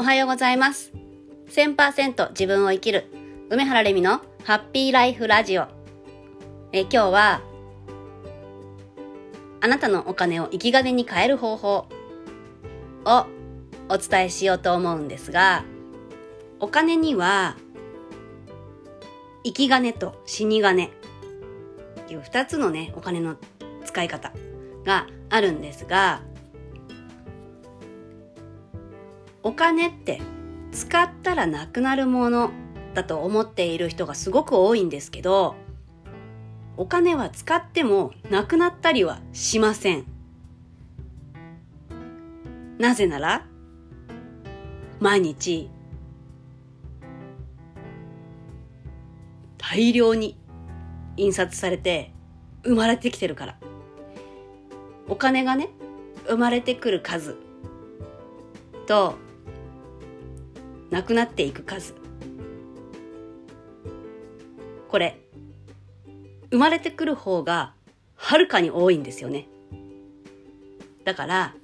[0.00, 0.92] おはようございます。
[1.48, 3.10] 1000%自分を生きる
[3.50, 5.66] 梅原レミのハッピーライフラジオ。
[6.70, 7.40] え今日は
[9.60, 11.88] あなたのお金を生き金に変える方法
[13.06, 13.26] を
[13.88, 15.64] お伝えしようと思うんですが、
[16.60, 17.56] お金には
[19.42, 20.90] 生き金と死に金っ
[22.06, 23.34] ていう二つのね、お金の
[23.84, 24.32] 使い方
[24.84, 26.22] があるんですが、
[29.42, 30.20] お金って
[30.72, 32.50] 使ったらなくなるもの
[32.94, 35.54] だと思っている人がすごく多いんですけど、
[36.76, 40.04] お金は使ってもなくなったりはしません。
[42.78, 43.46] なぜなら、
[45.00, 45.70] 毎日
[49.56, 50.36] 大量に
[51.16, 52.12] 印刷されて
[52.64, 53.58] 生まれてきてるから。
[55.08, 55.70] お金がね、
[56.26, 57.36] 生まれてくる数
[58.86, 59.14] と、
[60.90, 61.94] なくなっていく数。
[64.88, 65.20] これ、
[66.50, 67.74] 生まれてくる方が
[68.14, 69.48] はるかに多いんですよね。
[71.04, 71.54] だから、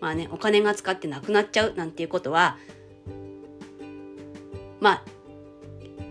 [0.00, 2.56] まあね、お金が使ってなくなっちゃうなんていうことは、
[4.80, 5.02] まあ、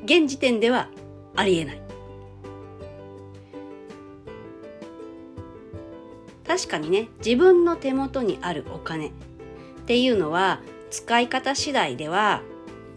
[0.03, 0.89] 現時点では
[1.35, 1.81] ありえない。
[6.45, 9.11] 確かにね、自分の手元にあるお金っ
[9.85, 12.41] ていうのは使い方次第では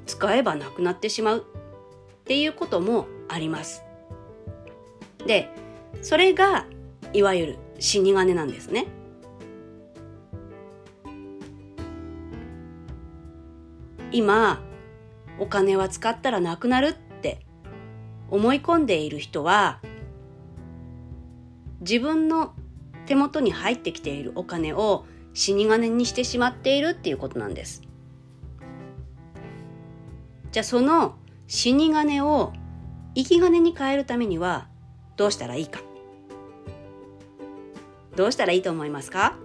[0.06, 3.82] 使えばなくなってしまうっていうこともあります。
[5.26, 5.50] で、
[6.02, 6.66] それが
[7.12, 8.86] いわゆる死に金なんですね。
[14.12, 14.60] 今、
[15.38, 17.40] お金は使ったらなくなるって
[18.28, 19.80] 思い込んでいる人は
[21.80, 22.54] 自分の
[23.06, 27.82] 手元に入ってきているお金を死に金にしてしまっているっていうことなんです。
[30.52, 32.52] じゃあその死に金を
[33.14, 34.68] 生き金に変えるためには
[35.16, 35.80] どうしたらいいか
[38.16, 39.36] どうしたらいいと思いますか？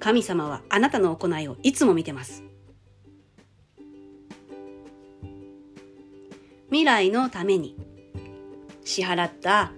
[0.00, 2.42] 神様はあなたの行いをいつも見てます。
[6.66, 7.76] 未来のために
[8.92, 9.72] 支払った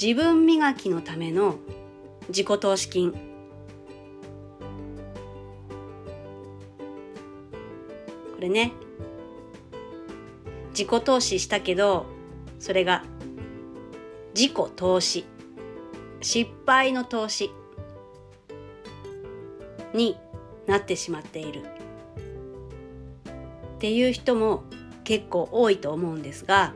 [0.00, 1.56] 自分磨きのための
[2.28, 3.10] 自己投資金。
[3.12, 3.18] こ
[8.40, 8.72] れね
[10.70, 12.06] 自己投資したけど
[12.60, 13.02] それが
[14.34, 15.24] 自己投資
[16.20, 17.50] 失敗の投資
[19.94, 20.16] に
[20.66, 21.62] なってしまっている
[23.76, 24.64] っていう人も
[25.02, 26.74] 結構多いと思うんですが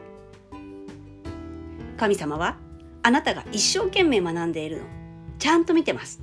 [2.01, 2.57] 神様は
[3.03, 4.85] あなたが一生懸命学んでいるの。
[5.39, 6.23] ちゃんと見てます。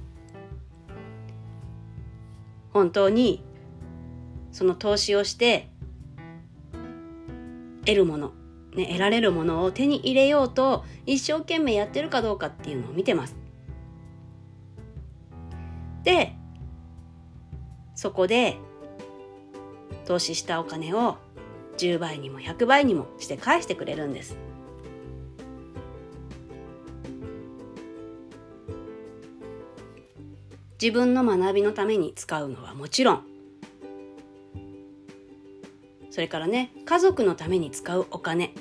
[2.73, 3.43] 本当に
[4.51, 5.69] その投資をして
[7.85, 8.33] 得るもの、
[8.75, 13.35] ね、得られるものを手に入れようと一生懸命やってるかどうかっていうのを見てます。
[16.03, 16.33] で
[17.94, 18.57] そこで
[20.05, 21.17] 投資したお金を
[21.77, 24.47] 10倍にも100倍にもして返してくれるんです。
[30.81, 33.23] 自分の学びのために使うのはもちろん。
[36.11, 38.47] それからね家族のために使うお金。
[38.47, 38.51] っ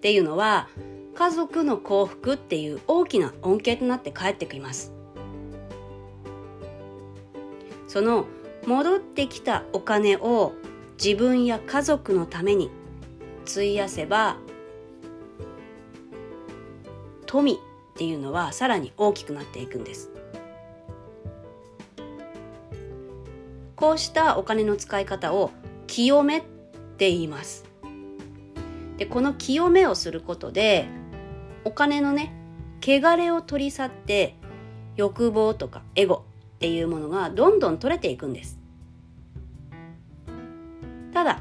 [0.00, 0.68] ていうのは
[1.14, 4.92] 家族の幸福っていう大きな恩恵となって帰ってきます。
[7.86, 8.26] その
[8.66, 10.52] 戻ってきたお金を
[11.02, 12.70] 自分や家族のために
[13.48, 14.36] 費やせば
[17.26, 17.56] 富っ
[17.94, 20.13] ていうのはさらに大きくなっていくんです。
[23.84, 25.50] こうしたお金の使い方を
[25.86, 26.40] 清めっ
[26.96, 27.66] て言います。
[28.96, 30.88] でこの清めをすることで
[31.64, 32.32] お金のね
[32.80, 34.36] 汚れを取り去って
[34.96, 36.24] 欲望とかエゴ
[36.54, 38.58] っていうものがどんどん取れていくんです。
[41.12, 41.40] ただ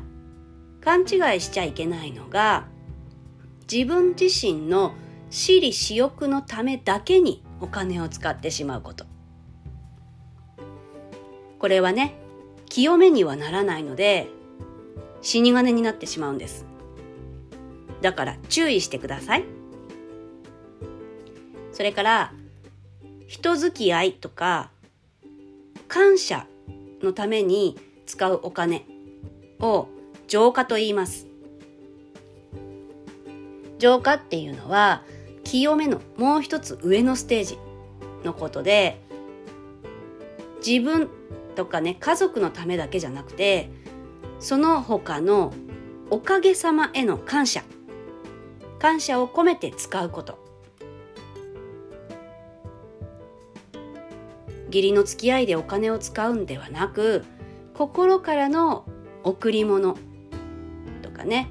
[0.82, 2.68] 勘違いしちゃいけないのが
[3.72, 4.96] 自分自身の
[5.30, 9.06] 私利私欲のためだけにお金を使ってしまうこと。
[11.58, 12.20] これはね
[12.74, 14.30] 清めにはならないので
[15.22, 16.66] 死に金になってしまうんです。
[18.02, 19.44] だから注意してください。
[21.72, 22.34] それから
[23.28, 24.72] 人付き合いとか
[25.88, 26.48] 感謝
[27.04, 27.78] のために
[28.08, 28.88] 使うお金
[29.60, 29.88] を
[30.28, 31.28] 浄化と言います。
[33.78, 35.04] 浄化っていうのは
[35.44, 37.60] 清めのもう一つ上のステージ
[38.24, 39.00] のことで
[40.66, 41.08] 自分
[41.54, 43.72] とかね家族のためだけじゃなくて
[44.40, 45.54] その他の
[46.10, 47.64] おかげさまへの感謝。
[48.80, 50.38] 感謝を込めて使うこと。
[54.68, 57.24] 義理の付き合いでお金を使うんではなく
[57.76, 58.86] 心からの
[59.24, 59.96] 贈り物
[61.04, 61.50] とかね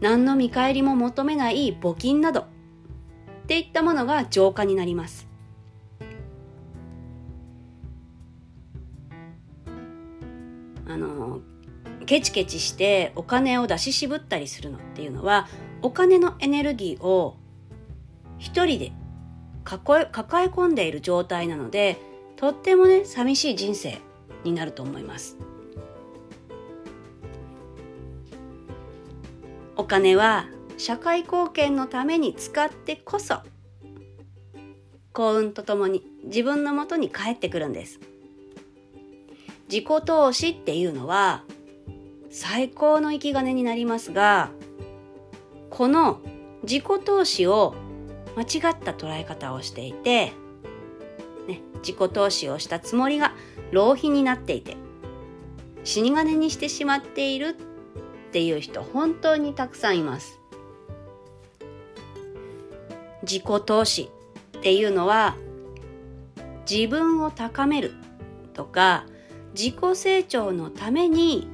[0.00, 2.46] 何の見返りも求めない募金などっ
[3.46, 5.25] ていったものが浄化になります。
[10.88, 11.40] あの
[12.06, 15.48] ケチケチしてお金を出し渋ったりするのっていうのは
[15.82, 17.36] お金のエネルギーを
[18.38, 18.92] 一人で
[19.64, 21.98] 抱え抱え込んでいる状態なので
[22.36, 23.98] とってもね寂しい人生
[24.44, 25.36] になると思います。
[29.78, 30.46] お金は
[30.78, 33.40] 社会貢献のために使ってこそ
[35.12, 38.00] 幸運とともに自分のもとに返ってくるんです。
[39.68, 41.42] 自己投資っていうのは
[42.30, 44.50] 最高の生き金になりますが
[45.70, 46.20] この
[46.62, 47.74] 自己投資を
[48.36, 50.32] 間違った捉え方をしていて、
[51.48, 53.32] ね、自己投資をしたつもりが
[53.72, 54.76] 浪費になっていて
[55.84, 57.56] 死に金にしてしまっている
[58.28, 60.40] っていう人本当にたくさんいます。
[63.22, 64.10] 自己投資
[64.58, 65.36] っていうのは
[66.70, 67.92] 自分を高める
[68.54, 69.04] とか
[69.56, 71.48] 自己成長のために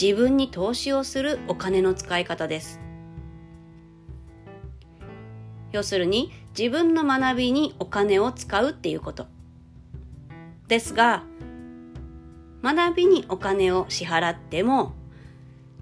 [0.00, 2.80] 自分に投資をするお金の使い方です
[5.72, 9.26] 要するに自分の学びにお金を使うっていうこと
[10.68, 11.24] ですが
[12.62, 14.94] 学びにお金を支払っても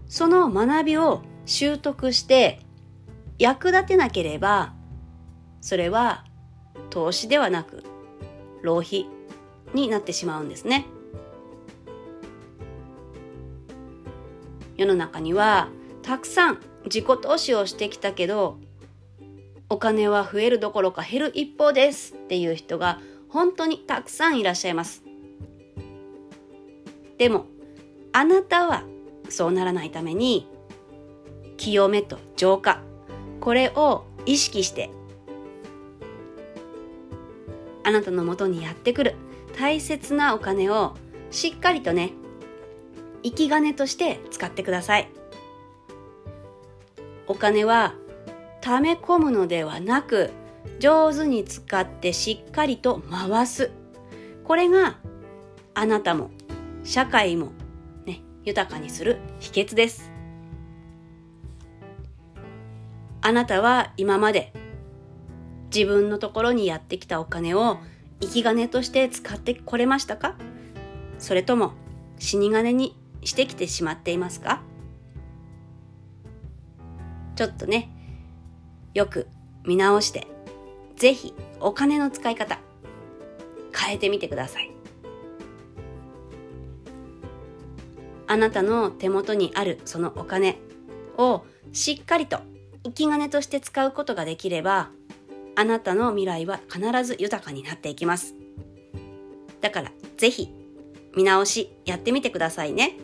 [0.08, 2.60] その学びを習得して
[3.38, 4.72] 役立てなければ
[5.60, 6.24] それは
[6.88, 7.84] 投資ではなく
[8.62, 9.06] 浪費
[9.74, 10.86] になってしまうんですね。
[14.76, 15.68] 世の中には
[16.02, 18.58] たくさん自己投資をしてきたけど
[19.68, 25.02] お金は増えるどころか減る一方ですっていう人が本当にたくさんいらっしゃいます。
[27.18, 27.46] でも
[28.12, 28.84] あなたは
[29.28, 30.48] そうならないために
[31.56, 32.82] 清めと浄化
[33.40, 34.90] これを意識して
[37.84, 39.14] あなたのもとにやってくる
[39.58, 40.94] 大切なお金を
[41.30, 42.12] しっかりとね
[43.26, 45.10] 生き金として使ってください。
[47.26, 47.92] お金は
[48.60, 50.30] 溜め込むのではなく
[50.78, 53.72] 上手に使ってしっかりと回す。
[54.44, 54.98] これが
[55.74, 56.30] あなたも
[56.84, 57.50] 社会も
[58.04, 60.12] ね豊かにする秘訣です。
[63.22, 64.52] あなたは今まで
[65.74, 67.78] 自分のところにやってきたお金を
[68.20, 70.36] 生き金として使ってこれましたか？
[71.18, 71.72] それとも
[72.20, 72.96] 死に金に
[73.26, 74.62] してきてしまっていますか？
[77.34, 77.90] ちょっとね、
[78.94, 79.28] よく
[79.64, 80.26] 見直して、
[80.96, 82.58] ぜひお金の使い方
[83.74, 84.70] 変えてみてください。
[88.28, 90.58] あなたの手元にあるそのお金
[91.18, 92.38] をしっかりと
[92.84, 94.90] 生き金として使うことができれば
[95.54, 98.34] あなたの未来は必ず豊かになっていきます。
[99.60, 100.52] だからぜひ
[101.14, 102.96] 見直しやってみてくださいね。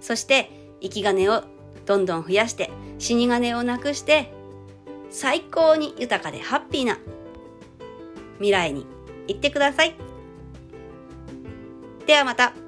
[0.00, 0.50] そして
[0.80, 1.44] 生き金を
[1.86, 4.32] どんどん増やして死に金をなくして
[5.10, 6.98] 最高に豊かでハッピーな
[8.36, 8.86] 未来に
[9.26, 9.94] 行ってください。
[12.06, 12.67] ではまた。